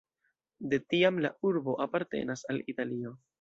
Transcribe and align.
De 0.71 0.79
tiam 0.93 1.19
la 1.25 1.31
urbo 1.49 1.75
apartenas 1.87 2.45
al 2.55 2.65
Italio. 2.75 3.15